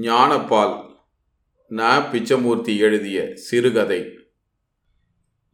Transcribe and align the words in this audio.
ஞானப்பால் 0.00 0.74
ந 1.70 2.10
பிச்சமூர்த்தி 2.10 2.76
எழுதிய 2.76 3.30
சிறுகதை. 3.34 4.06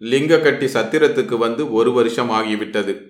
லிங்கக்கட்டி 0.01 0.67
சத்திரத்துக்கு 0.75 1.39
வந்து 1.39 1.73
ஒரு 1.73 1.93
வருஷம் 1.93 2.31
ஆகிவிட்டது. 2.31 3.01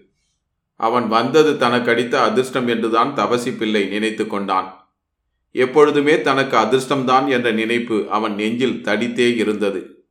அவன் 0.76 1.08
வந்தது 1.08 1.56
தனக்கு 1.56 1.90
அடித்த 1.90 2.20
அதிர்ஷ்டம் 2.20 2.68
என்றுதான் 2.68 3.14
தவசி 3.14 3.52
பிள்ளை 3.52 3.84
நினைத்து 3.84 4.26
கொண்டான். 4.26 4.88
எப்பொழுதுமே 5.50 6.20
தனக்கு 6.20 6.56
அதிர்ஷ்டம்தான் 6.56 7.28
என்ற 7.28 7.50
நினைப்பு 7.50 8.06
அவன் 8.10 8.34
நெஞ்சில் 8.34 8.82
தடித்தே 8.84 9.36
இருந்தது. 9.36 10.04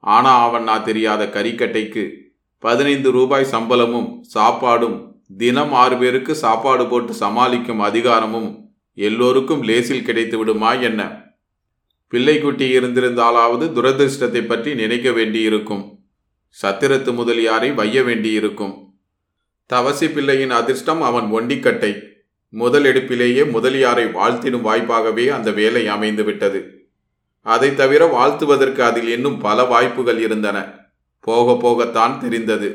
ஆனா 0.00 0.44
அவன் 0.44 0.62
நான் 0.62 0.84
தெரியாத 0.84 1.26
கறிக்கட்டைக்கு 1.26 2.10
பதினைந்து 2.58 3.10
ரூபாய் 3.10 3.44
சம்பளமும் 3.44 4.24
சாப்பாடும் 4.34 5.14
தினம் 5.36 5.72
ஆறு 5.72 5.98
பேருக்கு 5.98 6.34
சாப்பாடு 6.34 6.86
போட்டு 6.86 7.12
சமாளிக்கும் 7.12 7.80
அதிகாரமும் 7.80 8.65
எல்லோருக்கும் 8.96 9.62
லேசில் 9.62 10.02
கிடைத்து 10.02 10.38
விடுமா 10.38 10.72
என்ன? 10.72 11.02
பிள்ளைக்குட்டி 12.12 12.66
இருந்திருந்தாலாவது 12.76 13.66
துரதிருஷ்டத்தை 13.76 14.42
பற்றி 14.46 14.74
நினைக்க 14.74 15.12
வேண்டியிருக்கும். 15.12 15.84
சத்திரத்து 16.62 17.12
முதலியாரை 17.12 17.74
வைய 17.74 18.02
வேண்டியிருக்கும். 18.02 18.74
தவசி 19.70 20.08
பிள்ளையின் 20.08 20.50
அதிர்ஷ்டம் 20.50 21.02
அவன் 21.02 21.28
ஒண்டிக்கட்டை. 21.32 21.92
முதல் 22.48 22.84
எடுப்பிலேயே 22.84 23.42
முதலியாரை 23.50 24.06
வாழ்த்திடும் 24.12 24.66
வாய்ப்பாகவே 24.68 25.26
அந்த 25.28 25.50
வேலை 25.50 25.86
அமைந்துவிட்டது 25.86 26.60
அதை 27.46 27.74
தவிர 27.74 28.06
வாழ்த்துவதற்கு 28.06 28.82
அதில் 28.82 29.08
இன்னும் 29.08 29.38
பல 29.38 29.64
வாய்ப்புகள் 29.64 30.18
இருந்தன. 30.18 30.58
போக 31.20 31.52
போகத்தான் 31.52 32.18
தெரிந்தது. 32.18 32.68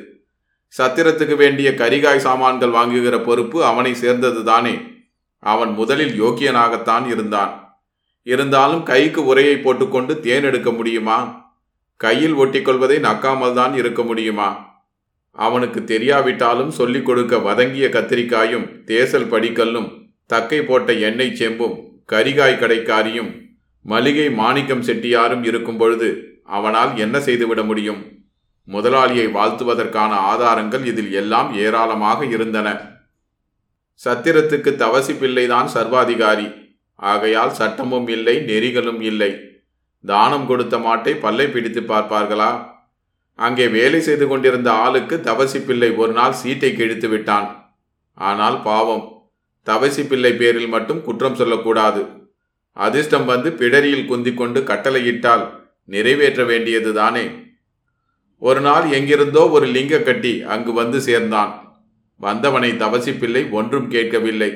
சத்திரத்துக்கு 0.78 1.36
வேண்டிய 1.36 1.72
கரிகாய் 1.72 2.26
சாமான்கள் 2.28 2.70
வாங்குகிற 2.70 3.20
பொறுப்பு 3.20 3.66
அவனை 3.66 3.94
சேர்ந்தது 3.94 4.44
தானே 4.44 4.76
அவன் 5.44 5.72
முதலில் 5.74 6.22
யோக்கியனாகத்தான் 6.22 7.06
இருந்தான். 7.08 7.54
இருந்தாலும் 8.28 8.84
கைக்கு 8.84 9.26
உரையை 9.26 9.58
போட்டுக்கொண்டு 9.58 10.20
தேன் 10.20 10.44
எடுக்க 10.44 10.72
முடியுமா? 10.72 11.20
கையில் 11.96 12.36
ஒட்டிக்கொள்வதை 12.36 12.98
நக்காமல் 13.00 13.54
தான் 13.54 13.74
இருக்க 13.74 14.04
முடியுமா? 14.04 14.50
அவனுக்கு 15.36 15.80
தெரியாவிட்டாலும் 15.80 16.68
சொல்லிக் 16.68 17.06
கொடுக்க 17.06 17.38
வதங்கிய 17.38 17.88
கத்திரிக்காயும் 17.88 18.84
தேசல் 18.84 19.32
படிக்கல்லும் 19.32 19.90
தக்கை 20.26 20.62
போட்ட 20.62 20.94
எண்ணெய் 20.94 21.38
செம்பும் 21.40 21.76
கரிகாய் 22.12 22.62
கடைக்காரியும் 22.62 23.32
மளிகை 23.86 24.30
மாணிக்கம் 24.30 24.82
செட்டியாரும் 24.82 25.44
இருக்கும் 25.44 25.78
பொழுது 25.78 26.10
அவனால் 26.44 26.98
என்ன 26.98 27.20
செய்துவிட 27.20 27.64
முடியும்? 27.64 28.02
முதலாளியை 28.68 29.28
வாழ்த்துவதற்கான 29.32 30.12
ஆதாரங்கள் 30.32 30.86
இதில் 30.86 31.12
எல்லாம் 31.12 31.54
ஏராளமாக 31.54 32.26
இருந்தன. 32.26 32.68
சத்திரத்துக்கு 34.00 34.72
தவசி 34.76 35.14
பிள்ளைதான் 35.14 35.68
சர்வாதிகாரி. 35.68 36.48
ஆகையால் 37.00 37.54
சட்டமும் 37.60 38.08
இல்லை 38.08 38.36
நெறிகளும் 38.50 39.02
இல்லை. 39.10 39.32
தானம் 40.04 40.46
கொடுத்த 40.50 40.76
மாட்டை 40.78 41.14
பல்லை 41.24 41.48
பிடித்து 41.48 41.82
பார்ப்பார்களா? 41.82 42.52
அங்கே 43.40 43.66
வேலை 43.76 44.00
செய்து 44.08 44.26
கொண்டிருந்த 44.28 44.70
ஆளுக்கு 44.86 45.16
தவசி 45.22 45.60
பிள்ளை 45.68 45.90
ஒரு 46.02 46.14
நாள் 46.20 46.40
சீட்டை 46.42 46.72
கிழித்து 46.80 47.08
விட்டான். 47.10 47.48
ஆனால் 48.18 48.58
பாவம். 48.64 49.06
தவசி 49.68 50.04
பிள்ளை 50.08 50.34
பேரில் 50.34 50.74
மட்டும் 50.76 51.04
குற்றம் 51.08 51.40
சொல்லக்கூடாது. 51.42 52.02
அதிர்ஷ்டம் 52.78 53.26
வந்து 53.26 53.50
பிடரியில் 53.60 54.10
குந்திக்கொண்டு 54.12 54.60
கட்டளையிட்டால் 54.70 55.46
நிறைவேற்ற 55.94 56.42
வேண்டியது 56.52 56.92
தானே 56.94 57.26
ஒரு 58.42 58.62
நாள் 58.68 58.86
எங்கிருந்தோ 58.98 59.42
ஒரு 59.56 59.66
லிங்க 59.76 59.96
கட்டி 60.00 60.32
அங்கு 60.54 60.72
வந்து 60.74 61.00
சேர்ந்தான். 61.08 61.52
வந்தவனை 62.24 62.72
தவசி 62.84 63.14
பிள்ளை 63.20 63.44
ஒன்றும் 63.60 63.88
கேட்கவில்லை. 63.88 64.52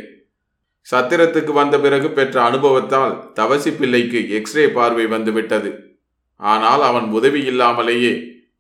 சத்திரத்துக்கு 0.88 1.52
வந்த 1.52 1.76
பிறகு 1.80 2.10
பெற்ற 2.12 2.36
அனுபவத்தால் 2.44 3.14
தவசி 3.34 3.72
பிள்ளைக்கு 3.78 4.20
எக்ஸ்ரே 4.30 4.66
பார்வை 4.70 5.06
வந்துவிட்டது. 5.06 5.70
ஆனால் 6.40 6.82
அவன் 6.82 7.08
உதவி 7.10 7.42
இல்லாமலேயே 7.44 8.14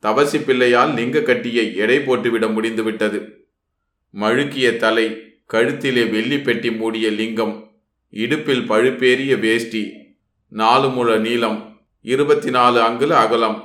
தவசி 0.03 0.39
பிள்ளையால் 0.39 0.91
லிங்க 0.93 1.21
கட்டியை 1.21 1.65
எடை 1.75 1.97
போட்டுவிட 1.97 2.45
முடிந்துவிட்டது. 2.53 3.19
மழுக்கிய 4.13 4.67
தலை 4.77 5.05
கழுத்திலே 5.53 6.03
வெள்ளி 6.09 6.37
பெட்டி 6.39 6.71
மூடிய 6.71 7.07
லிங்கம் 7.09 7.55
இடுப்பில் 8.09 8.65
பழுப்பேறிய 8.69 9.33
வேஷ்டி 9.39 9.83
நாலு 10.51 10.87
முழ 10.89 11.17
நீளம் 11.17 11.57
இருபத்தி 12.05 12.49
நாலு 12.49 12.79
அங்குல 12.81 13.13
அகலம். 13.23 13.57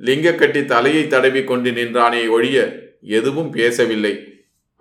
லிங்கக்கட்டி 0.00 0.64
தலையை 0.64 1.06
தடவி 1.06 1.42
கொண்டு 1.44 1.72
நின்றானே 1.72 2.22
ஒழிய 2.26 2.58
எதுவும் 3.18 3.50
பேசவில்லை. 3.50 4.14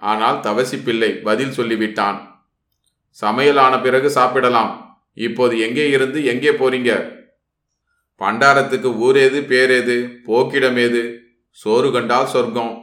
ஆனால் 0.02 0.40
தவசி 0.40 0.78
பிள்ளை 0.78 1.10
பதில் 1.14 1.56
சொல்லிவிட்டான். 1.58 2.20
சமையல் 3.10 3.58
ஆன 3.58 3.80
பிறகு 3.80 4.10
சாப்பிடலாம். 4.10 5.00
இப்போது 5.14 5.60
எங்கே 5.60 5.90
இருந்து 5.90 6.26
எங்கே 6.26 6.52
போறீங்க? 6.52 7.20
பண்டாரத்துக்கு 8.18 8.90
ஊரேது 9.08 9.40
பேரேது 9.52 9.96
போக்கிடமேது? 10.28 11.16
சோறு 11.50 11.92
கண்டால் 11.92 12.26
சொர்க்கம். 12.26 12.74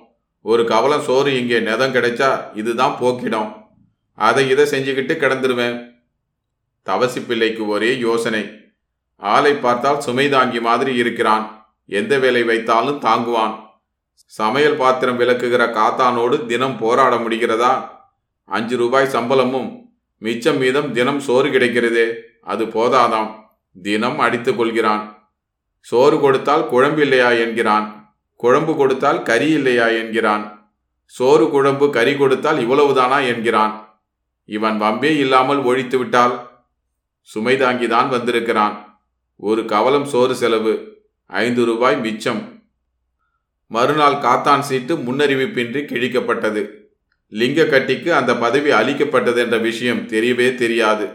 ஒரு 0.40 0.64
கவலம் 0.64 1.00
சோறு 1.00 1.40
இங்கே 1.40 1.60
நெதம் 1.60 1.94
கிடைச்சா 1.94 2.30
இதுதான் 2.54 2.96
போக்கிடம். 3.00 3.50
அதை 4.14 4.48
இதை 4.48 4.64
செஞ்சுக்கிட்டு 4.64 5.14
கிடந்துருவேன். 5.22 5.76
தவசி 6.82 7.20
பிள்ளைக்கு 7.26 7.66
ஒரே 7.66 7.98
யோசனை. 7.98 8.44
ஆளை 9.16 9.54
பார்த்தால் 9.54 10.00
சுமை 10.00 10.28
தாங்கி 10.28 10.60
மாதிரி 10.60 10.94
இருக்கிறான். 10.94 11.46
எந்த 11.86 12.18
வேலை 12.18 12.42
வைத்தாலும் 12.42 12.98
தாங்குவான். 12.98 13.54
சமையல் 14.28 14.76
பாத்திரம் 14.76 15.20
விளக்குகிற 15.20 15.66
காத்தானோடு 15.66 16.46
தினம் 16.46 16.78
போராட 16.78 17.16
முடிகிறதா? 17.16 17.88
அஞ்சு 18.44 18.76
ரூபாய் 18.76 19.06
சம்பளமும் 19.06 19.92
மிச்சம் 20.18 20.56
மீதம் 20.56 20.92
தினம் 20.92 21.20
சோறு 21.20 21.48
கிடைக்கிறதே 21.48 22.14
அது 22.42 22.64
போதாதாம். 22.64 23.34
தினம் 23.82 24.18
அடித்து 24.18 24.56
கொள்கிறான். 24.56 25.30
சோறு 25.80 26.20
கொடுத்தால் 26.20 26.68
குழம்பு 26.68 27.02
இல்லையா 27.02 27.30
என்கிறான். 27.30 28.16
குழம்பு 28.36 28.76
கொடுத்தால் 28.76 29.22
கறி 29.22 29.50
இல்லையா 29.50 29.86
என்கிறான். 29.86 30.72
சோறு 31.04 31.50
குழம்பு 31.50 31.90
கறி 31.90 32.16
கொடுத்தால் 32.16 32.68
இவ்வளவுதானா 32.68 33.26
என்கிறான். 33.26 34.02
இவன் 34.44 34.80
வம்பே 34.80 35.18
இல்லாமல் 35.18 35.58
ஒழித்து 35.58 35.98
விட்டால்? 35.98 36.50
சுமைதாங்கிதான் 37.34 38.08
வந்திருக்கிறான். 38.08 39.00
ஒரு 39.36 39.64
கவலம் 39.64 40.04
சோறு 40.04 40.34
செலவு 40.34 41.02
ஐந்து 41.26 41.64
ரூபாய் 41.64 41.96
மிச்சம். 41.96 42.57
மறுநாள் 43.70 44.12
காத்தான் 44.12 44.60
சீட்டு 44.60 44.96
முன்னறிவிப்பின்றி 44.96 45.80
கிழிக்கப்பட்டது. 45.80 46.70
லிங்க 47.28 47.64
கட்டிக்கு 47.64 48.14
அந்த 48.14 48.36
பதவி 48.36 48.70
அளிக்கப்பட்டது 48.70 49.40
என்ற 49.40 49.58
விஷயம் 49.58 50.08
தெரியவே 50.08 50.54
தெரியாது. 50.54 51.08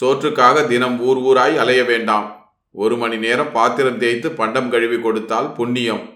சோற்றுக்காக 0.00 0.66
தினம் 0.66 1.00
ஊர் 1.00 1.16
ஊராய் 1.16 1.56
அலைய 1.56 1.84
வேண்டாம். 1.84 2.54
ஒரு 2.70 2.96
மணி 2.96 3.16
நேரம் 3.16 3.52
பாத்திரம் 3.52 3.98
தேய்த்து 3.98 4.30
பண்டம் 4.30 4.70
கழுவி 4.70 5.00
கொடுத்தால் 5.00 5.52
புண்ணியம். 5.52 6.10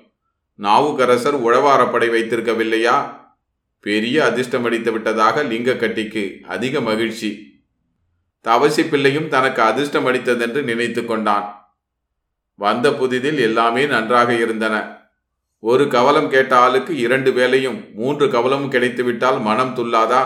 நாவுக்கரசர் 0.54 1.42
உழவாரப்படை 1.42 2.08
வைத்திருக்கவில்லையா? 2.10 3.18
பெரிய 3.80 4.24
அதிர்ஷ்டம் 4.24 4.64
அடித்து 4.64 4.92
விட்டதாக 4.92 5.42
லிங்க 5.42 5.74
கட்டிக்கு 5.74 6.40
அதிக 6.48 6.80
மகிழ்ச்சி. 6.80 7.62
தவசி 8.40 8.88
பிள்ளையும் 8.88 9.28
தனக்கு 9.28 9.62
அதிர்ஷ்டம் 9.62 10.06
அடித்ததென்று 10.06 10.62
நினைத்து 10.62 11.04
கொண்டான். 11.04 11.74
வந்த 12.54 12.90
புதிதில் 12.90 13.38
எல்லாமே 13.38 13.86
நன்றாக 13.86 14.34
இருந்தன. 14.34 14.99
ஒரு 15.62 15.88
கவலம் 15.88 16.28
கேட்ட 16.30 16.56
ஆளுக்கு 16.56 16.96
இரண்டு 16.96 17.32
வேலையும் 17.32 17.78
மூன்று 17.94 18.26
கவலமும் 18.26 18.70
கிடைத்துவிட்டால் 18.70 19.40
மனம் 19.40 19.74
துல்லாதா 19.76 20.22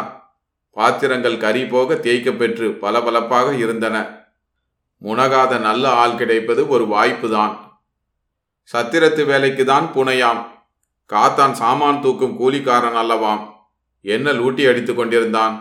பாத்திரங்கள் 0.70 1.36
கறி 1.36 1.64
போக 1.64 1.94
தேய்க்க 1.94 2.32
பெற்று 2.32 2.72
பளபளப்பாக 2.72 3.54
இருந்தன. 3.54 3.96
முனகாத 5.02 5.60
நல்ல 5.60 5.88
ஆள் 5.88 6.14
கிடைப்பது 6.14 6.68
ஒரு 6.68 6.84
வாய்ப்புதான். 6.84 7.54
சத்திரத்து 8.72 9.26
வேலைக்கு 9.26 9.64
தான் 9.64 9.90
புனையாம். 9.94 10.40
காத்தான் 11.10 11.52
சாமான் 11.52 12.00
தூக்கும் 12.00 12.38
கூலிக்காரன் 12.40 12.98
அல்லவாம். 13.02 13.42
என்ன 14.04 14.32
லூட்டி 14.32 14.68
அடித்துக் 14.68 14.96
கொண்டிருந்தான்? 14.96 15.54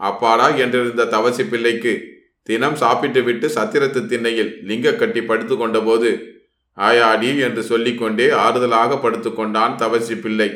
அப்பாடா 0.00 0.48
என்றிருந்த 0.48 1.08
தவசி 1.08 1.44
பிள்ளைக்கு 1.48 1.94
தினம் 2.42 2.74
சாப்பிட்டு 2.74 3.22
விட்டு 3.22 3.46
சத்திரத்து 3.48 4.06
திண்ணையில் 4.06 4.52
லிங்க 4.62 4.92
கட்டி 4.92 5.22
படுத்து 5.22 5.56
கொண்டபோது 5.56 6.10
ஆயாடி 6.76 7.30
என்று 7.46 7.62
சொல்லிக்கொண்டே 7.62 8.26
ஆறுதலாக 8.44 8.98
படுத்துக்கொண்டான் 9.04 9.76
தவசி 9.82 10.16
பிள்ளை. 10.24 10.48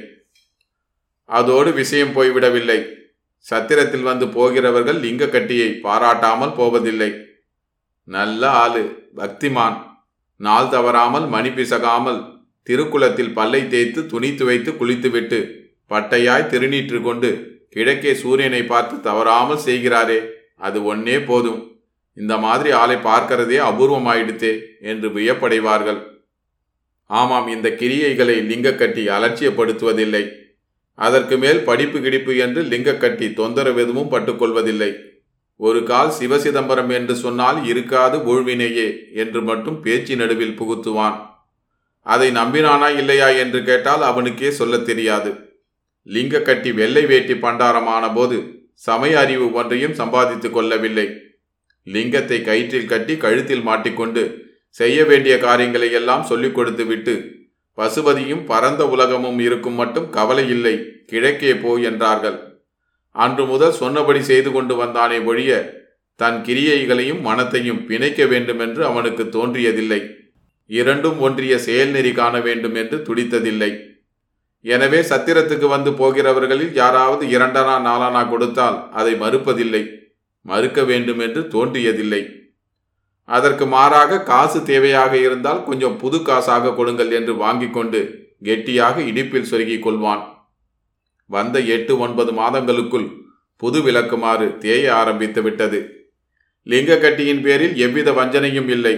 அதோடு 1.24 1.72
விஷயம் 1.72 2.14
போய்விடவில்லை 2.16 2.78
சத்திரத்தில் 3.46 4.02
வந்து 4.02 4.28
போகிறவர்கள் 4.28 4.98
லிங்க 5.04 5.26
கட்டியை 5.26 5.68
பாராட்டாமல் 5.84 6.56
போவதில்லை. 6.58 7.10
நல்ல 8.04 8.50
ஆளு 8.64 8.82
பக்திமான். 9.16 9.78
நாள் 10.36 10.68
தவறாமல் 10.68 11.26
மணி 11.26 11.50
பிசகாமல் 11.50 12.20
திருக்குளத்தில் 12.66 13.32
பல்லை 13.32 13.68
தேய்த்து 13.68 14.00
துணி 14.06 14.30
துவைத்து 14.34 14.70
குளித்துவிட்டு 14.76 15.38
பட்டையாய் 15.90 16.50
திருநீற்று 16.52 16.98
கொண்டு 17.02 17.30
கிழக்கே 17.70 18.12
சூரியனை 18.14 18.62
பார்த்து 18.66 19.00
தவறாமல் 19.00 19.64
செய்கிறாரே 19.66 20.20
அது 20.56 20.78
ஒன்னே 20.92 21.16
போதும். 21.24 21.60
இந்த 22.16 22.34
மாதிரி 22.36 22.70
ஆளை 22.82 22.96
பார்க்கிறதே 23.08 23.58
அபூர்வமாயிடுத்தே 23.70 24.52
என்று 24.80 25.08
வியப்படைவார்கள். 25.08 26.00
ஆமாம் 27.10 27.48
இந்த 27.48 27.68
கிரியைகளை 27.68 28.34
லிங்கக்கட்டி 28.50 29.04
அலட்சியப்படுத்துவதில்லை. 29.08 30.32
அதற்கு 30.94 31.38
மேல் 31.38 31.60
படிப்பு 31.60 31.98
கிடிப்பு 31.98 32.36
என்று 32.36 32.62
லிங்கக்கட்டி 32.62 33.32
தொந்தரவு 33.32 33.82
எதுவும் 33.82 34.10
பட்டுக்கொள்வதில்லை. 34.10 34.94
ஒரு 35.56 35.82
கால் 35.82 36.12
சிவசிதம்பரம் 36.20 36.92
என்று 36.92 37.14
சொன்னால் 37.14 37.66
இருக்காது 37.66 38.18
ஊழ்வினையே 38.18 38.94
என்று 39.14 39.42
மட்டும் 39.42 39.80
பேச்சு 39.80 40.16
நடுவில் 40.16 40.60
புகுத்துவான். 40.60 41.20
அதை 42.00 42.30
நம்பினானா 42.30 42.96
இல்லையா 42.96 43.28
என்று 43.28 43.64
கேட்டால் 43.64 44.02
அவனுக்கே 44.02 44.50
சொல்லத் 44.50 44.86
தெரியாது. 44.86 45.34
லிங்கக்கட்டி 46.06 46.74
வெள்ளை 46.74 47.06
வேட்டி 47.06 47.32
பண்டாரமான 47.32 48.14
போது 48.14 48.68
சமய 48.74 49.18
அறிவு 49.18 49.52
ஒன்றையும் 49.52 49.94
சம்பாதித்துக் 49.94 50.52
கொள்ளவில்லை. 50.52 51.08
லிங்கத்தை 51.84 52.42
கயிற்றில் 52.42 52.86
கட்டி 52.86 53.16
கழுத்தில் 53.16 53.62
மாட்டிக்கொண்டு 53.62 54.49
செய்ய 54.70 55.04
வேண்டிய 55.04 55.38
காரியங்களை 55.38 55.92
எல்லாம் 55.92 56.22
சொல்லிக் 56.22 56.54
கொடுத்து 56.54 56.84
விட்டு 56.86 57.14
பசுபதியும் 57.78 58.44
பரந்த 58.44 58.86
உலகமும் 58.86 59.38
இருக்கும் 59.38 59.74
மட்டும் 59.74 60.10
கவலை 60.10 60.48
இல்லை 60.48 60.74
கிழக்கே 61.06 61.54
போ 61.54 61.76
என்றார்கள். 61.76 62.38
அன்று 63.10 63.44
முதல் 63.44 63.72
சொன்னபடி 63.72 64.22
செய்து 64.22 64.52
கொண்டு 64.52 64.84
வந்தானே 64.84 65.24
ஒழிய 65.24 65.78
தன் 66.16 66.42
கிரியைகளையும் 66.42 67.20
மனத்தையும் 67.20 67.84
பிணைக்க 67.88 68.28
வேண்டுமென்று 68.28 68.84
அவனுக்கு 68.84 69.24
தோன்றியதில்லை. 69.24 70.00
இரண்டும் 70.66 71.18
ஒன்றிய 71.18 71.56
செயல்நெறி 71.56 72.12
காண 72.12 72.40
வேண்டும் 72.40 72.74
என்று 72.74 72.96
துடித்ததில்லை. 72.98 73.70
எனவே 74.60 75.00
சத்திரத்துக்கு 75.00 75.66
வந்து 75.68 75.90
போகிறவர்களில் 75.90 76.72
யாராவது 76.72 77.26
இரண்டனா 77.26 77.76
நாலானா 77.86 78.28
கொடுத்தால் 78.28 78.90
அதை 78.90 79.14
மறுப்பதில்லை 79.14 79.82
மறுக்க 80.42 80.84
வேண்டும் 80.84 81.18
என்று 81.18 81.40
தோன்றியதில்லை. 81.40 82.22
அதற்கு 83.30 83.64
மாறாக 83.66 84.22
காசு 84.22 84.58
தேவையாக 84.60 85.12
இருந்தால் 85.26 85.62
கொஞ்சம் 85.64 85.96
புது 85.96 86.18
காசாக 86.18 86.74
கொடுங்கள் 86.74 87.10
என்று 87.18 87.32
வாங்கி 87.34 87.68
கொண்டு 87.70 88.00
கெட்டியாக 88.48 88.96
இடிப்பில் 89.10 89.48
சொருகிக் 89.50 89.84
கொள்வான். 89.86 90.22
வந்த 91.30 91.56
எட்டு 91.74 91.92
ஒன்பது 91.98 92.32
மாதங்களுக்குள் 92.32 93.08
புது 93.56 93.78
விளக்குமாறு 93.82 94.46
தேய 94.58 94.84
ஆரம்பித்து 94.94 95.40
விட்டது. 95.42 95.80
லிங்க 96.66 96.96
கட்டியின் 96.96 97.42
பேரில் 97.42 97.74
எவ்வித 97.76 98.10
வஞ்சனையும் 98.12 98.68
இல்லை. 98.68 98.94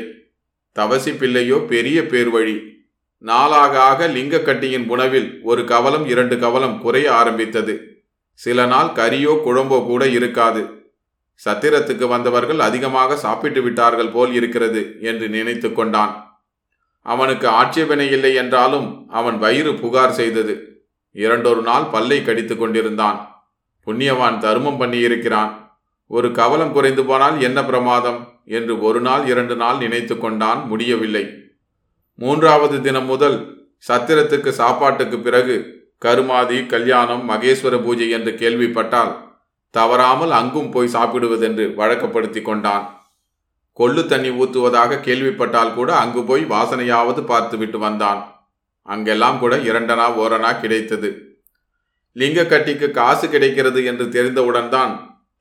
தவசி 0.77 1.13
பிள்ளையோ 1.21 1.57
பெரிய 1.73 1.99
பேர் 2.07 2.31
வழி. 2.31 2.57
நாளாக 3.25 3.75
ஆக 3.91 4.07
லிங்க 4.07 4.37
கட்டியின் 4.39 4.87
உணவில் 4.89 5.29
ஒரு 5.43 5.65
கவலம் 5.65 6.07
இரண்டு 6.07 6.37
கவலம் 6.39 6.79
குறைய 6.81 7.09
ஆரம்பித்தது. 7.13 7.75
சில 8.41 8.65
நாள் 8.67 8.91
கரியோ 9.01 9.35
குழம்போ 9.47 9.79
கூட 9.87 10.03
இருக்காது. 10.09 10.63
சத்திரத்துக்கு 11.41 12.07
வந்தவர்கள் 12.09 12.59
அதிகமாக 12.59 13.17
சாப்பிட்டு 13.17 13.63
விட்டார்கள் 13.63 14.11
போல் 14.11 14.33
இருக்கிறது 14.33 14.83
என்று 15.01 15.29
நினைத்து 15.29 15.73
கொண்டான். 15.73 16.13
அவனுக்கு 17.07 17.49
ஆட்சேபனை 17.49 18.11
இல்லை 18.11 18.35
என்றாலும் 18.35 19.07
அவன் 19.09 19.39
வயிறு 19.39 19.73
புகார் 19.75 20.13
செய்தது. 20.13 20.55
இரண்டொரு 21.15 21.63
நாள் 21.63 21.85
பல்லை 21.85 22.25
கடித்து 22.25 22.57
கொண்டிருந்தான். 22.57 23.19
புண்ணியவான் 23.87 24.39
தருமம் 24.39 24.81
பண்ணியிருக்கிறான். 24.81 25.51
ஒரு 26.07 26.33
கவலம் 26.33 26.73
குறைந்து 26.73 27.05
போனால் 27.05 27.41
என்ன 27.41 27.59
பிரமாதம் 27.65 28.21
என்று 28.45 28.81
ஒரு 28.81 29.01
நாள் 29.01 29.27
இரண்டு 29.27 29.57
நாள் 29.57 29.79
நினைத்து 29.79 30.19
கொண்டான் 30.19 30.61
முடியவில்லை. 30.69 31.25
மூன்றாவது 32.19 32.81
தினம் 32.81 33.05
முதல் 33.05 33.37
சத்திரத்துக்கு 33.89 34.49
சாப்பாட்டுக்கு 34.49 35.19
பிறகு 35.19 35.57
கருமாதி 35.99 36.59
கல்யாணம் 36.67 37.29
மகேஸ்வர 37.29 37.75
பூஜை 37.83 38.11
என்று 38.11 38.33
கேள்விப்பட்டால் 38.35 39.13
தவறாமல் 39.75 40.31
அங்கும் 40.31 40.71
போய் 40.71 40.95
சாப்பிடுவதென்று 40.95 41.65
வழக்கப்படுத்தி 41.75 42.43
கொண்டான். 42.43 42.85
கொள்ளு 43.73 44.07
தண்ணி 44.07 44.31
ஊத்துவதாக 44.31 45.01
கேள்விப்பட்டால் 45.01 45.75
கூட 45.75 45.95
அங்கு 45.97 46.23
போய் 46.25 46.45
வாசனையாவது 46.45 47.23
பார்த்துவிட்டு 47.23 47.79
வந்தான். 47.79 48.21
அங்கெல்லாம் 48.89 49.39
கூட 49.39 49.57
இரண்டனா 49.57 50.07
ஓரணா 50.17 50.61
கிடைத்தது. 50.61 51.11
லிங்கக்கட்டிக்கு 52.17 52.91
காசு 52.91 53.29
கிடைக்கிறது 53.29 53.85
என்று 53.85 54.09
தெரிந்தவுடன் 54.09 54.69
தான் 54.69 54.93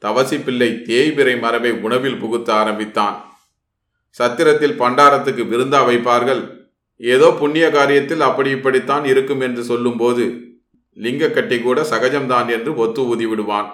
தவசி 0.01 0.38
பிள்ளை 0.38 0.69
தேய்பிரை 0.88 1.39
மரபை 1.39 1.72
உணவில் 1.72 2.19
புகுத்த 2.19 2.54
ஆரம்பித்தான். 2.54 3.18
சத்திரத்தில் 4.19 4.80
பண்டாரத்துக்கு 4.80 5.44
விருந்தா 5.48 5.81
வைப்பார்கள். 5.89 6.42
ஏதோ 7.01 7.27
புண்ணிய 7.31 7.68
காரியத்தில் 7.69 8.19
அப்படி 8.19 8.50
இப்படித்தான் 8.50 9.06
இருக்கும் 9.06 9.42
என்று 9.42 9.63
சொல்லும்போது 9.63 10.24
லிங்கக்கட்டி 10.98 11.57
கூட 11.62 11.81
சகஜம்தான் 11.92 12.48
என்று 12.48 12.72
ஒத்து 12.75 13.01
ஊதி 13.07 13.25
விடுவான் 13.25 13.69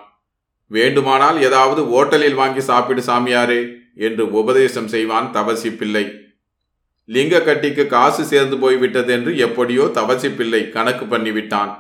வேண்டுமானால் 0.68 1.42
ஏதாவது 1.42 1.82
ஓட்டலில் 1.98 2.34
வாங்கி 2.34 2.60
சாப்பிடு 2.60 3.02
சாமியாரே 3.02 3.60
என்று 3.96 4.32
உபதேசம் 4.32 4.88
செய்வான் 4.88 5.32
தவசி 5.32 5.70
பிள்ளை. 5.76 6.06
லிங்க 7.06 7.42
கட்டிக்கு 7.42 7.88
காசு 7.88 8.26
சேர்ந்து 8.26 8.58
போய்விட்டது 8.58 9.14
என்று 9.14 9.38
எப்படியோ 9.38 9.84
தவசி 9.94 10.30
பிள்ளை 10.30 10.70
கணக்கு 10.70 11.06
பண்ணிவிட்டான். 11.06 11.72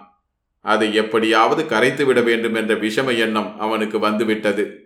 அதை 0.61 0.93
எப்படியாவது 0.93 1.65
கரைத்து 1.65 2.05
விட 2.05 2.21
வேண்டும் 2.21 2.55
என்ற 2.55 2.73
விஷம 2.75 3.17
எண்ணம் 3.17 3.59
அவனுக்கு 3.59 3.99
வந்துவிட்டது. 3.99 4.85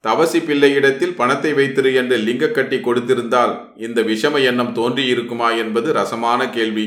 தவசி 0.00 0.38
பிள்ளையிடத்தில் 0.40 1.14
பணத்தை 1.14 1.52
வைத்திரு 1.52 1.94
என்று 1.94 2.16
லிங்க 2.16 2.48
கட்டி 2.48 2.76
கொடுத்திருந்தால் 2.76 3.52
இந்த 3.76 4.02
விஷம 4.02 4.42
எண்ணம் 4.42 4.74
தோன்றியிருக்குமா 4.74 5.56
என்பது 5.56 5.92
ரசமான 5.92 6.50
கேள்வி. 6.50 6.86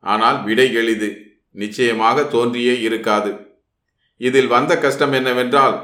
ஆனால் 0.00 0.44
விடை 0.44 0.72
எளிது. 0.72 1.10
நிச்சயமாக 1.50 2.22
தோன்றியே 2.22 2.80
இருக்காது. 2.80 3.49
இதில் 4.20 4.50
வந்த 4.54 4.72
கஷ்டம் 4.78 5.14
என்னவென்றால் 5.18 5.76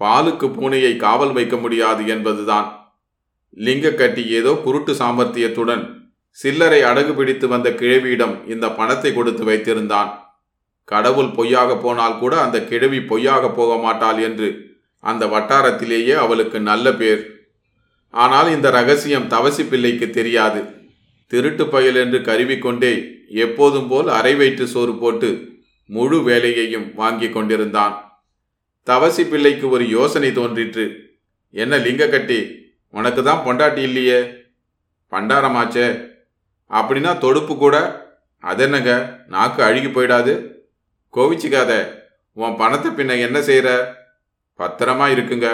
பாலுக்கு 0.00 0.46
பூனையை 0.48 0.92
காவல் 0.96 1.34
வைக்க 1.38 1.56
முடியாது 1.56 2.02
என்பதுதான். 2.14 2.68
லிங்கக்கட்டி 3.56 4.22
ஏதோ 4.38 4.52
குருட்டு 4.64 4.92
சாமர்த்தியத்துடன் 5.00 5.82
சில்லறை 6.38 6.80
அடகு 6.90 7.12
பிடித்து 7.14 7.46
வந்த 7.48 7.68
கிழவியிடம் 7.80 8.34
இந்த 8.52 8.66
பணத்தை 8.78 9.10
கொடுத்து 9.14 9.44
வைத்திருந்தான். 9.44 10.10
கடவுள் 10.88 11.30
பொய்யாக 11.36 11.70
போனால் 11.76 12.18
கூட 12.18 12.34
அந்த 12.44 12.58
கிழவி 12.70 13.00
பொய்யாக 13.10 13.50
போக 13.58 13.72
மாட்டாள் 13.84 14.20
என்று 14.28 14.48
அந்த 15.04 15.24
வட்டாரத்திலேயே 15.26 16.14
அவளுக்கு 16.24 16.58
நல்ல 16.70 16.86
பேர். 16.92 17.22
ஆனால் 18.14 18.48
இந்த 18.56 18.68
ரகசியம் 18.70 19.30
தவசி 19.34 19.64
பிள்ளைக்கு 19.68 20.06
தெரியாது. 20.10 20.60
திருட்டு 21.30 21.64
பயல் 21.74 21.98
என்று 22.04 22.18
கருவிக்கொண்டே 22.28 22.94
எப்போதும் 23.44 23.88
போல் 23.88 24.08
அரை 24.18 24.34
வயிற்று 24.40 24.66
சோறு 24.74 24.94
போட்டு 24.94 25.30
முழு 25.94 26.18
வேலையையும் 26.28 26.88
வாங்கி 27.00 27.28
கொண்டிருந்தான். 27.30 27.94
தவசி 28.86 29.22
பிள்ளைக்கு 29.30 29.66
ஒரு 29.74 29.84
யோசனை 29.96 30.30
தோன்றிற்று. 30.32 30.84
என்ன 31.54 31.76
லிங்க 31.86 32.04
கட்டி 32.08 32.38
உனக்கு 32.94 33.20
தான் 33.22 33.42
பொண்டாட்டி 33.46 33.82
இல்லையே? 33.88 34.20
பண்டாரமாச்சே. 35.12 35.86
அப்படின்னா 36.70 37.12
தொடுப்பு 37.24 37.54
கூட 37.56 37.76
அதென்னங்க 38.42 38.92
நாக்கு 39.34 39.60
அழுகி 39.68 39.90
போயிடாது? 39.92 40.32
கோவிச்சிக்காத 41.14 41.72
உன் 42.36 42.56
பணத்தை 42.56 42.90
பின்ன 42.90 43.18
என்ன 43.26 43.38
செய்கிற 43.42 43.68
பத்திரமா 44.58 45.06
இருக்குங்க. 45.14 45.48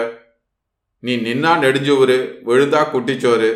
நீ 1.03 1.13
நின்னா 1.17 1.51
நெடுஞ்சோறு 1.63 2.17
விழுந்தா 2.47 2.81
குட்டிச்சோறு. 2.93 3.51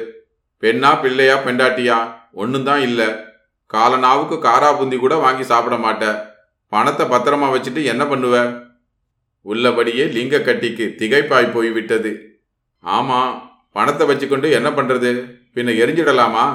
பெண்ணா 0.63 0.91
பிள்ளையா 1.01 1.38
பெண்டாட்டியா? 1.46 1.98
ஒன்றும் 2.41 2.67
தான் 2.69 2.81
இல்லை. 2.89 3.10
காலனாவுக்கு 3.74 4.36
காரா 4.48 4.69
புந்தி 4.79 4.98
கூட 5.00 5.15
வாங்கி 5.15 5.43
சாப்பிட 5.43 5.75
மாட்டேன் 5.77 6.17
பணத்தை 6.74 7.06
பத்திரமா 7.06 7.48
வச்சுட்டு 7.53 7.84
என்ன 7.84 8.03
பண்ணுவ? 8.03 8.65
உள்ளபடியே 9.42 10.06
லிங்க 10.06 10.39
கட்டிக்கு 10.39 10.96
திகைப்பாய் 10.98 11.53
போய்விட்டது. 11.53 12.42
ஆமாம் 12.80 13.51
பணத்தை 13.72 14.08
வச்சுக்கொண்டு 14.08 14.51
என்ன 14.51 14.70
பண்ணுறது 14.70 15.10
பின்ன 15.53 15.72
எரிஞ்சிடலாமா? 15.84 16.46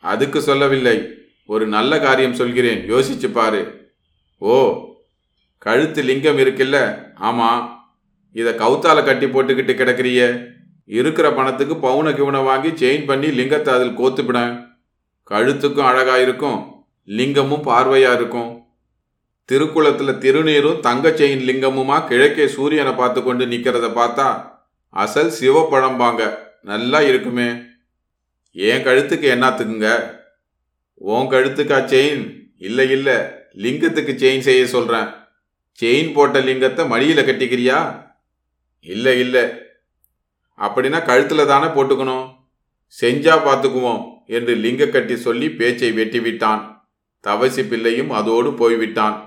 அதுக்கு 0.00 0.42
சொல்லவில்லை. 0.42 1.08
ஒரு 1.46 1.66
நல்ல 1.66 2.00
காரியம் 2.00 2.34
சொல்கிறேன். 2.34 2.90
யோசிச்சு 2.90 3.32
பாரு. 3.32 3.92
ஓ 4.38 4.54
கழுத்து 5.58 6.02
லிங்கம் 6.02 6.38
இருக்குல்ல? 6.38 6.78
ஆமாம் 7.14 7.90
இதை 8.32 8.52
கவுத்தால 8.52 9.04
கட்டி 9.04 9.26
போட்டுக்கிட்டு 9.26 9.74
கிடக்குறிய. 9.76 10.48
இருக்கிற 10.84 11.32
பணத்துக்கு 11.32 11.74
பவுன 11.88 12.06
கிவுனை 12.06 12.44
வாங்கி 12.44 12.68
செயின் 12.68 13.06
பண்ணி 13.06 13.26
லிங்கத்தை 13.26 13.74
அதில் 13.74 13.98
கோத்துப்பிட. 13.98 14.66
கழுத்துக்கும் 15.30 15.90
அழகாக 15.92 16.22
இருக்கும். 16.22 16.58
லிங்கமும் 17.06 17.66
பார்வையாக 17.70 18.14
இருக்கும். 18.14 18.65
திருக்குளத்துல 19.52 20.18
திருநீரும் 20.18 20.80
தங்க 20.80 21.08
செயின் 21.08 21.44
லிங்கமுமா 21.48 22.06
கிழக்கே 22.06 22.48
சூரியனை 22.48 22.92
பார்த்து 22.92 23.22
கொண்டு 23.22 23.46
நிக்கிறத 23.46 23.88
பார்த்தா 23.98 24.54
அசல் 24.88 25.32
சிவப்பழம்பாங்க. 25.40 26.38
நல்லா 26.62 27.00
இருக்குமே. 27.00 27.48
என் 28.50 28.84
கழுத்துக்கு 28.84 29.26
என்னத்துக்குங்க 29.34 30.14
உன் 30.94 31.28
கழுத்துக்கா 31.30 31.78
செயின்? 31.92 32.48
இல்லை 32.58 32.90
இல்லை. 32.90 33.14
லிங்கத்துக்கு 33.54 34.12
செயின் 34.22 34.38
செய்ய 34.38 34.66
சொல்றேன். 34.66 35.08
செயின் 35.80 36.12
போட்ட 36.12 36.40
லிங்கத்தை 36.40 36.84
மடியில 36.86 37.20
கட்டிக்கிறியா? 37.24 38.08
இல்லை 38.80 39.18
இல்லை. 39.18 39.42
அப்படின்னா 40.58 40.98
கழுத்துல 41.10 41.46
தானே 41.46 41.66
போட்டுக்கணும். 41.66 42.34
செஞ்சா 43.02 43.34
பார்த்துக்குவோம் 43.46 44.02
என்று 44.26 44.54
லிங்க 44.54 44.86
கட்டி 44.86 45.16
சொல்லி 45.16 45.50
பேச்சை 45.50 45.92
வெட்டி 45.92 46.20
விட்டான் 46.20 46.88
தவசி 47.20 47.68
பிள்ளையும் 47.68 48.10
அதோடு 48.10 48.54
போய்விட்டான். 48.54 49.25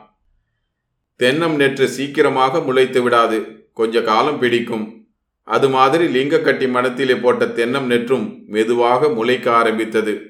தென்னம் 1.19 1.55
நெற்று 1.55 1.85
சீக்கிரமாக 1.85 2.59
முளைத்து 2.59 3.01
விடாது. 3.01 3.69
கொஞ்ச 3.73 4.01
காலம் 4.01 4.39
பிடிக்கும். 4.39 5.07
அது 5.43 5.69
மாதிரி 5.69 6.05
லிங்கக்கட்டி 6.15 6.69
மனத்திலே 6.69 7.15
போட்ட 7.15 7.45
தென்னம் 7.45 7.89
நெற்றும் 7.89 8.45
மெதுவாக 8.45 9.09
முளைக்க 9.09 9.51
ஆரம்பித்தது. 9.51 10.21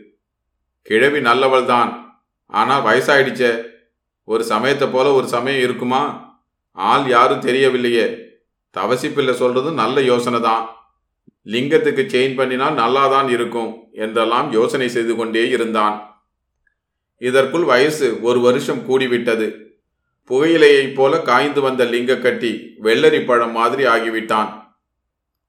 கிழவி 0.82 1.20
நல்லவள்தான் 1.20 2.06
ஆனால் 2.46 2.84
வயசாயிடுச்சே. 2.84 3.64
ஒரு 4.24 4.44
சமயத்தை 4.44 4.88
போல 4.88 5.14
ஒரு 5.14 5.28
சமயம் 5.28 5.62
இருக்குமா? 5.62 6.28
ஆள் 6.72 7.08
யாரும் 7.08 7.42
தெரியவில்லையே. 7.42 8.24
தவசி 8.72 9.14
பிள்ளை 9.14 9.34
சொல்றதும் 9.34 9.74
நல்ல 9.74 10.02
யோசனை 10.02 10.42
தான். 10.42 10.70
லிங்கத்துக்கு 11.46 12.04
செயின் 12.06 12.38
பண்ணினால் 12.38 12.80
நல்லாதான் 12.84 13.30
இருக்கும் 13.30 13.84
என்றெல்லாம் 13.92 14.52
யோசனை 14.52 14.90
செய்து 14.90 15.16
கொண்டே 15.16 15.50
இருந்தான். 15.50 16.26
இதற்குள் 17.18 17.64
வயசு 17.64 18.22
ஒரு 18.22 18.40
வருஷம் 18.40 18.86
கூடிவிட்டது. 18.90 19.68
புகையிலையைப் 20.30 20.94
போல 20.94 21.20
காய்ந்து 21.20 21.62
வந்த 21.62 21.86
லிங்கக்கட்டி 21.86 22.70
வெள்ளரி 22.82 23.26
பழம் 23.26 23.52
மாதிரி 23.52 23.84
ஆகிவிட்டான். 23.84 24.68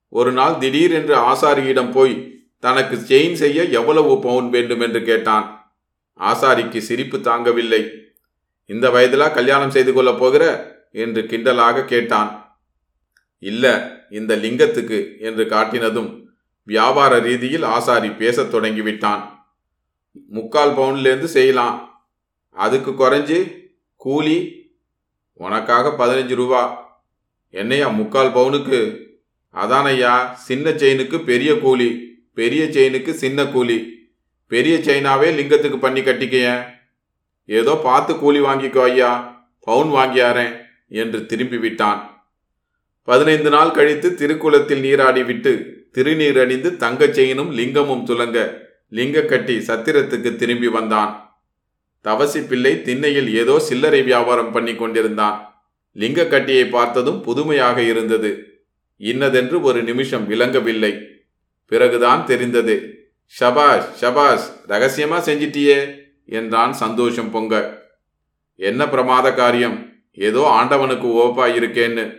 ஒரு 0.09 0.33
நாள் 0.33 0.59
திடீரென்று 0.59 1.17
ஆசாரியிடம் 1.17 1.93
போய் 1.93 2.45
தனக்கு 2.59 2.97
செயின் 2.97 3.33
செய்ய 3.33 3.63
எவ்வளவு 3.65 4.21
பவுன் 4.21 4.51
வேண்டும்? 4.51 4.81
என்று 4.81 5.03
கேட்டான். 5.03 5.75
ஆசாரிக்கு 6.19 6.79
சிரிப்பு 6.79 7.19
தாங்கவில்லை. 7.19 7.91
இந்த 8.67 8.89
வயதிலா 8.89 9.35
கல்யாணம் 9.35 9.71
செய்து 9.71 9.93
கொள்ளப் 9.93 10.19
போகிற? 10.19 10.75
என்று 10.93 11.23
கிண்டலாக 11.23 11.85
கேட்டான். 11.85 12.59
இல்ல 13.39 13.93
இந்த 14.11 14.37
லிங்கத்துக்கு 14.37 15.21
என்று 15.21 15.45
காட்டினதும் 15.45 16.25
வியாபார 16.63 17.19
ரீதியில் 17.19 17.63
ஆசாரி 17.63 18.11
பேசத் 18.11 18.55
தொடங்கிவிட்டான். 18.55 19.23
முக்கால் 20.29 20.75
பவுன்லேருந்து 20.75 21.25
செய்யலாம். 21.25 22.05
அதுக்கு 22.51 22.91
குறைஞ்சி 22.91 23.57
கூலி 23.97 24.60
உனக்காக 25.45 25.93
பதினஞ்சு 25.99 26.35
ரூபா. 26.35 26.63
என்னையா 27.51 27.89
முக்கால் 27.89 28.33
பவுனுக்கு? 28.33 28.97
அதானையா 29.55 30.33
சின்ன 30.35 30.71
செயினுக்கு 30.71 31.25
பெரிய 31.25 31.59
கூலி. 31.59 32.19
பெரிய 32.35 32.65
செயினுக்கு 32.65 33.11
சின்ன 33.11 33.47
கூலி. 33.47 34.09
பெரிய 34.47 34.77
செயினாவே 34.77 35.29
லிங்கத்துக்கு 35.39 35.79
பண்ணி 35.79 36.03
கட்டிக்கையன் 36.03 36.65
ஏதோ 37.47 37.81
பார்த்து 37.85 38.19
கூலி 38.19 38.41
வாங்கிக்கோ 38.41 38.83
ஐயா 38.83 39.11
பவுன் 39.61 39.89
வாங்கியாரேன் 39.89 40.61
என்று 40.89 41.27
திரும்பி 41.27 41.57
விட்டான். 41.57 42.23
பதினைந்து 43.03 43.51
நாள் 43.51 43.71
கழித்து 43.71 44.11
திருக்குளத்தில் 44.11 44.81
நீராடி 44.81 45.25
விட்டு 45.25 45.53
திருநீர் 45.95 46.41
அணிந்து 46.41 46.71
தங்கச் 46.77 47.15
செயினும் 47.15 47.51
லிங்கமும் 47.51 48.07
துலங்க 48.07 48.39
லிங்கக்கட்டி 48.91 49.57
சத்திரத்துக்கு 49.69 50.37
திரும்பி 50.37 50.69
வந்தான். 50.69 51.30
தவசி 52.01 52.41
பிள்ளை 52.41 52.83
திண்ணையில் 52.83 53.35
ஏதோ 53.35 53.59
சில்லறை 53.59 54.03
வியாபாரம் 54.03 54.53
பண்ணி 54.53 54.75
கொண்டிருந்தான். 54.75 55.65
லிங்கக்கட்டியை 55.97 56.71
பார்த்ததும் 56.71 57.21
புதுமையாக 57.21 57.83
இருந்தது. 57.83 58.61
இன்னதென்று 58.97 59.61
ஒரு 59.61 59.83
நிமிஷம் 59.83 60.27
விளங்கவில்லை. 60.27 61.03
பிறகுதான் 61.67 62.25
தெரிந்தது. 62.25 62.95
ஷபாஷ் 63.41 63.89
ஷபாஷ் 64.01 64.47
ரகசியமா 64.69 65.19
செஞ்சிட்டியே? 65.27 65.99
என்றான் 66.25 66.73
சந்தோஷம் 66.73 67.31
பொங்க. 67.31 67.83
என்ன 68.55 68.89
பிரமாத 68.89 69.35
காரியம்? 69.35 69.93
ஏதோ 70.13 70.47
ஆண்டவனுக்கு 70.47 71.07
ஓப்பா 71.07 71.47
இருக்கேன்னு 71.59 72.19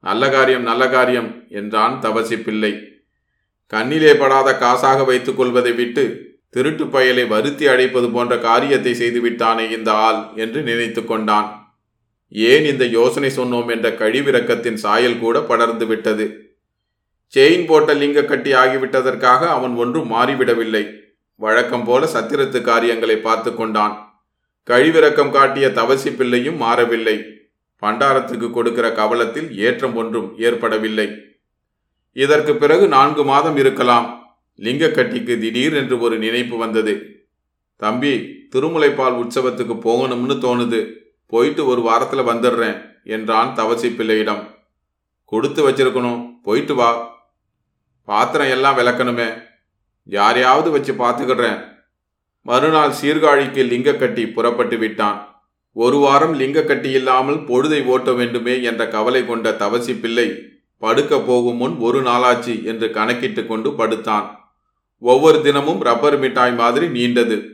நல்ல 0.00 0.28
காரியம் 0.28 0.62
நல்ல 0.62 0.88
காரியம் 0.88 1.44
என்றான் 1.48 1.98
தவசி 2.02 2.42
பிள்ளை 2.42 3.02
கண்ணிலே 3.66 4.14
படாத 4.14 4.52
காசாக 4.52 5.04
வைத்துக் 5.04 5.36
கொள்வதை 5.36 5.72
விட்டு 5.72 6.33
திருட்டு 6.54 6.84
பயலை 6.84 7.26
வருத்தி 7.26 7.66
அடைப்பது 7.66 8.12
போன்ற 8.12 8.38
காரியத்தை 8.38 8.92
செய்துவிட்டானே 8.92 9.70
இந்த 9.70 9.92
ஆள் 9.92 10.32
என்று 10.34 10.62
நினைத்து 10.62 11.04
கொண்டான். 11.04 11.76
ஏன் 12.28 12.64
இந்த 12.64 12.84
யோசனை 12.84 13.30
சொன்னோம் 13.36 13.70
என்ற 13.70 13.90
கழிவிறக்கத்தின் 13.90 14.74
சாயல் 14.74 15.18
கூட 15.18 15.40
படர்ந்து 15.40 15.86
விட்டது. 15.86 16.42
செயின் 17.36 17.66
போட்ட 17.66 17.94
லிங்க 17.94 18.22
கட்டி 18.22 18.52
ஆகிவிட்டதற்காக 18.52 19.48
அவன் 19.48 19.74
ஒன்றும் 19.74 20.12
மாறிவிடவில்லை. 20.12 20.84
வழக்கம் 21.36 21.84
போல 21.84 22.06
சத்திரத்து 22.06 22.60
காரியங்களை 22.60 23.16
பார்த்து 23.16 23.54
கொண்டான். 23.54 24.16
கழிவிறக்கம் 24.70 25.30
காட்டிய 25.30 25.68
தவசி 25.68 26.10
பிள்ளையும் 26.10 26.56
மாறவில்லை. 26.56 27.16
பண்டாரத்துக்கு 27.82 28.50
கொடுக்கிற 28.50 28.92
கவலத்தில் 28.92 29.56
ஏற்றம் 29.58 29.96
ஒன்றும் 29.96 30.38
ஏற்படவில்லை. 30.38 31.08
இதற்கு 32.12 32.54
பிறகு 32.54 32.88
நான்கு 32.88 33.24
மாதம் 33.24 33.56
இருக்கலாம். 33.56 34.23
லிங்கக்கட்டிக்கு 34.58 35.38
திடீர் 35.38 35.74
என்று 35.74 36.00
ஒரு 36.00 36.18
நினைப்பு 36.18 36.56
வந்தது. 36.56 37.24
தம்பி 37.76 38.12
திருமுலைப்பால் 38.54 39.16
உற்சவத்துக்கு 39.16 39.74
போகணும்னு 39.74 40.34
தோணுது. 40.34 40.92
போயிட்டு 41.26 41.66
ஒரு 41.66 41.80
வாரத்தில் 41.80 42.20
வந்துடுறேன் 42.20 42.84
என்றான் 43.04 43.54
தவசி 43.54 43.96
பிள்ளையிடம். 43.96 44.48
கொடுத்து 45.24 45.68
வச்சிருக்கணும். 45.68 46.30
போயிட்டு 46.42 46.74
வா. 46.74 47.12
பாத்திரம் 48.04 48.48
எல்லாம் 48.48 48.78
விளக்கணுமே. 48.78 49.42
யாரையாவது 50.04 50.70
வச்சு 50.70 50.92
பார்த்துக்கிடுறேன் 50.92 51.72
மறுநாள் 52.42 52.92
சீர்காழிக்கு 53.02 53.62
லிங்கக்கட்டி 53.64 54.32
புறப்பட்டு 54.32 54.76
விட்டான். 54.76 55.42
ஒரு 55.72 55.96
வாரம் 55.96 56.40
லிங்கக்கட்டி 56.40 56.90
இல்லாமல் 56.92 57.36
பொழுதை 57.36 57.84
ஓட்ட 57.84 58.12
வேண்டுமே 58.12 58.62
என்ற 58.62 58.88
கவலை 58.88 59.26
கொண்ட 59.26 59.52
தவசி 59.52 60.00
பிள்ளை 60.00 60.42
படுக்க 60.78 61.20
போகும் 61.20 61.56
முன் 61.56 61.76
ஒரு 61.76 62.02
நாளாச்சு 62.02 62.64
என்று 62.64 62.90
கணக்கிட்டு 62.90 63.46
கொண்டு 63.46 63.72
படுத்தான். 63.72 64.43
ஒவ்வொரு 64.98 65.42
தினமும் 65.42 65.80
ரப்பர் 65.80 66.18
மிட்டாய் 66.18 66.54
மாதிரி 66.54 66.86
நீண்டது. 66.86 67.52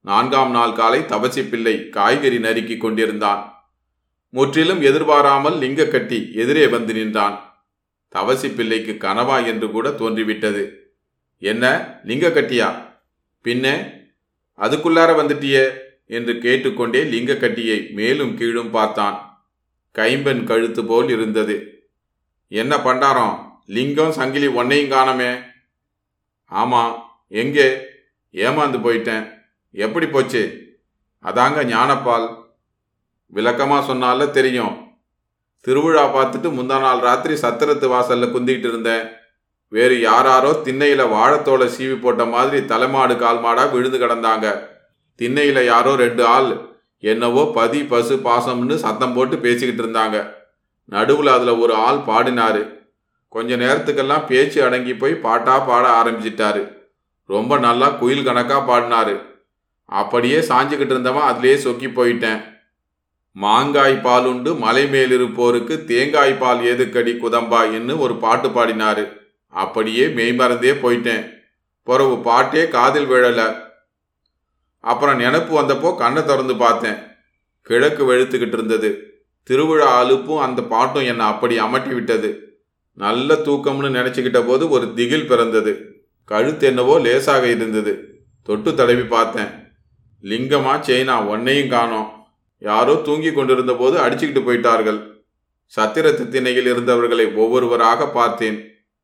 நான்காம் 0.00 0.50
நாள் 0.50 0.72
காலை 0.72 1.00
தவசி 1.00 1.48
பிள்ளை 1.48 1.88
காய்கறி 1.88 2.38
நறுக்கி 2.38 2.76
கொண்டிருந்தான். 2.76 3.70
முற்றிலும் 4.28 4.82
எதிர்பாராமல் 4.82 5.54
லிங்கக்கட்டி 5.54 6.34
எதிரே 6.34 6.66
வந்து 6.66 6.94
நின்றான். 6.94 7.66
தவசி 8.14 8.54
பிள்ளைக்கு 8.54 9.08
கனவா 9.08 9.46
என்று 9.46 9.70
கூட 9.70 9.88
தோன்றிவிட்டது. 9.88 10.92
என்ன 11.38 11.94
லிங்கக்கட்டியா 12.04 12.74
பின்ன 12.74 13.42
பின்னே? 13.42 13.74
அதுக்குள்ளார 14.58 15.14
வந்துட்டியே? 15.14 15.70
என்று 16.06 16.38
கேட்டுக்கொண்டே 16.38 17.02
லிங்கக்கட்டியை 17.02 17.90
மேலும் 17.90 18.36
கீழும் 18.36 18.70
பார்த்தான். 18.70 19.46
கைம்பெண் 19.92 20.46
கழுத்து 20.46 20.84
போல் 20.84 21.08
இருந்தது. 21.08 21.86
என்ன 22.48 22.76
பண்டாரம்? 22.76 23.44
லிங்கம் 23.66 24.12
சங்கிலி 24.12 24.46
ஒன்னையும் 24.46 24.88
காணமே. 24.88 25.38
ஆமாம் 26.48 27.04
எங்கே? 27.28 27.76
ஏமாந்து 28.32 28.78
போயிட்டேன். 28.78 29.32
எப்படி 29.70 30.06
போச்சு? 30.06 30.66
அதாங்க 31.24 31.64
ஞானப்பால். 31.64 32.36
விளக்கமாக 33.26 33.94
சொன்னால 33.94 34.30
தெரியும். 34.30 34.86
திருவிழா 35.60 36.14
பார்த்துட்டு 36.14 36.48
முந்தா 36.50 36.80
நாள் 36.80 36.98
ராத்திரி 36.98 37.34
சத்திரத்து 37.34 37.88
வாசலில் 37.88 38.34
குந்திக்கிட்டு 38.34 38.68
இருந்தேன். 38.68 39.08
வேறு 39.68 40.00
யாராரோ 40.00 40.52
திண்ணையில் 40.52 41.04
வாழைத்தோலை 41.04 41.68
சீவி 41.78 42.00
போட்ட 42.00 42.24
மாதிரி 42.24 42.64
தலைமாடு 42.64 43.16
கால் 43.18 43.38
மாடாக 43.38 43.70
விழுந்து 43.70 43.98
கிடந்தாங்க. 43.98 44.68
திண்ணையில் 45.14 45.64
யாரோ 45.64 45.94
ரெண்டு 45.94 46.24
ஆள் 46.24 46.76
என்னவோ 46.98 47.50
பதி 47.54 47.84
பசு 47.84 48.16
பாசம்னு 48.16 48.74
சத்தம் 48.74 49.14
போட்டு 49.14 49.38
பேசிக்கிட்டு 49.38 49.82
இருந்தாங்க. 49.82 50.32
நடுவில் 50.84 51.26
அதில் 51.26 51.48
ஒரு 51.48 51.74
ஆள் 51.74 51.96
பாடினாரு. 51.96 52.77
கொஞ்ச 53.28 53.56
நேரத்துக்கெல்லாம் 53.56 54.26
பேச்சு 54.26 54.64
அடங்கி 54.64 54.94
போய் 54.94 55.14
பாட்டா 55.14 55.58
பாட 55.58 55.86
ஆரம்பிச்சிட்டாரு. 55.88 56.72
ரொம்ப 57.26 57.58
நல்லா 57.58 57.88
குயில் 57.88 58.24
கணக்கா 58.24 58.68
பாடினாரு. 58.68 59.22
அப்படியே 59.84 60.38
சாஞ்சுக்கிட்டு 60.38 60.94
இருந்தவன் 60.94 61.36
அதுலேயே 61.36 61.54
சொக்கி 61.54 61.88
போயிட்டேன். 61.88 62.44
மாங்காய் 63.32 64.00
பால் 64.00 64.24
உண்டு 64.24 64.54
மலை 64.54 64.84
மேலிருப்போருக்கு 64.84 65.84
தேங்காய் 65.84 66.32
பால் 66.32 66.62
ஏதுக்கடி 66.62 67.12
குதம்பாயின்னு 67.12 67.98
ஒரு 67.98 68.16
பாட்டு 68.16 68.48
பாடினாரு. 68.48 69.18
அப்படியே 69.48 70.06
மெய்மறந்தே 70.06 70.72
போயிட்டேன். 70.84 71.30
பிறகு 71.82 72.18
பாட்டே 72.18 72.68
காதில் 72.68 73.10
விழல. 73.10 73.62
அப்புறம் 74.80 75.20
நினப்பு 75.20 75.52
வந்தப்போ 75.60 75.96
கண்ணை 75.96 76.24
திறந்து 76.24 76.56
பார்த்தேன். 76.56 76.98
கிழக்கு 77.62 78.12
வெளுத்துக்கிட்டு 78.12 78.52
இருந்தது. 78.52 78.90
திருவிழா 79.42 80.02
அலுப்பும் 80.02 80.38
அந்த 80.38 80.62
பாட்டும் 80.62 81.04
என்னை 81.04 81.26
அப்படி 81.26 81.60
அமட்டி 81.60 81.94
விட்டது 81.94 82.47
நல்ல 82.98 83.34
தூக்கம்னு 83.34 83.90
நினச்சிக்கிட்ட 83.96 84.46
போது 84.46 84.70
ஒரு 84.70 84.94
திகில் 84.94 85.26
பிறந்தது. 85.26 85.72
கழுத்து 86.24 86.66
என்னவோ 86.66 86.98
லேசாக 86.98 87.46
இருந்தது. 87.46 87.92
தொட்டு 88.42 88.74
தடவி 88.74 89.02
பார்த்தேன். 89.02 89.50
லிங்கமா 90.22 90.72
செயினா 90.86 91.16
ஒன்னையும் 91.32 91.68
காணோம். 91.68 92.08
யாரோ 92.58 92.94
தூங்கி 92.94 93.32
கொண்டிருந்த 93.32 93.74
போது 93.74 93.96
அடிச்சுக்கிட்டு 93.98 94.40
போயிட்டார்கள். 94.40 94.98
சத்திரத்து 95.76 96.28
திணையில் 96.28 96.66
இருந்தவர்களை 96.66 97.34
ஒவ்வொருவராக 97.34 98.08
பார்த்தேன். 98.08 98.58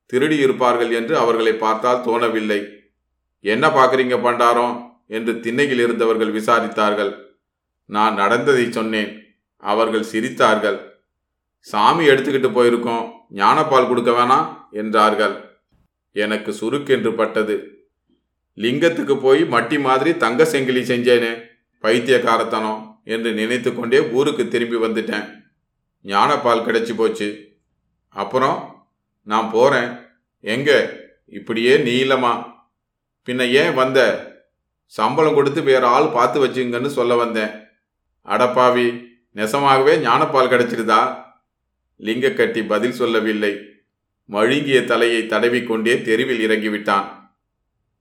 திருடி 0.07 0.37
இருப்பார்கள் 0.37 0.91
என்று 0.91 1.19
அவர்களை 1.19 1.53
பார்த்தால் 1.53 2.05
தோணவில்லை. 2.05 2.61
என்ன 3.41 3.69
பார்க்குறீங்க 3.69 4.19
பண்டாரம்? 4.27 4.75
என்று 5.09 5.41
திண்ணையில் 5.41 5.79
இருந்தவர்கள் 5.79 6.33
விசாரித்தார்கள். 6.33 7.13
நான் 7.85 8.15
நடந்ததை 8.15 8.73
சொன்னேன். 8.73 9.13
அவர்கள் 9.57 10.07
சிரித்தார்கள். 10.13 10.79
சாமி 11.65 12.09
எடுத்துக்கிட்டு 12.09 12.49
போயிருக்கோம். 12.57 13.11
ஞானப்பால் 13.33 13.89
கொடுக்க 13.89 14.11
வேணாம் 14.11 14.57
என்றார்கள். 14.71 15.61
எனக்கு 16.13 16.53
சுருக்கென்று 16.53 17.15
பட்டது. 17.15 17.87
லிங்கத்துக்கு 18.57 19.21
போய் 19.21 19.43
மட்டி 19.43 19.81
மாதிரி 19.81 20.17
தங்க 20.17 20.45
செங்கிலி 20.45 20.81
செஞ்சேனே 20.81 21.43
பைத்தியக்காரத்தனம் 21.81 23.01
என்று 23.05 23.33
நினைத்து 23.33 23.75
கொண்டே 23.75 24.01
ஊருக்கு 24.01 24.49
திரும்பி 24.49 24.77
வந்துட்டேன். 24.77 25.43
ஞானப்பால் 26.05 26.65
கிடைச்சி 26.65 26.95
போச்சு. 26.97 27.57
அப்புறம் 28.09 28.87
நான் 29.23 29.51
போறேன். 29.53 29.97
எங்க? 30.41 30.99
இப்படியே 31.27 31.77
நீளமா. 31.77 32.53
பின்ன 33.27 33.51
ஏன் 33.51 33.75
வந்த? 33.75 34.01
சம்பளம் 34.87 35.35
கொடுத்து 35.35 35.63
வேற 35.63 35.87
ஆள் 35.87 36.09
பார்த்து 36.09 36.47
வச்சுங்கன்னு 36.47 36.87
சொல்ல 36.87 37.15
வந்தேன். 37.15 37.51
அடப்பாவி 38.27 39.07
நெசமாகவே 39.35 39.97
ஞானப்பால் 39.97 40.53
கிடைச்சிருதா? 40.53 41.24
லிங்கக்கட்டி 41.99 42.67
பதில் 42.67 42.93
சொல்லவில்லை. 42.93 43.59
மழுங்கிய 44.25 44.85
தலையை 44.85 45.23
தடவிக்கொண்டே 45.23 46.03
தெருவில் 46.03 46.49
இறங்கிவிட்டான். 46.49 47.14